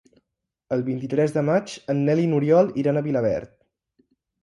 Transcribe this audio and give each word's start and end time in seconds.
El 0.77 0.81
vint-i-tres 0.87 1.35
de 1.35 1.45
maig 1.51 1.77
en 1.95 2.03
Nel 2.09 2.25
i 2.25 2.27
n'Oriol 2.35 2.75
iran 2.85 3.01
a 3.05 3.09
Vilaverd. 3.11 3.57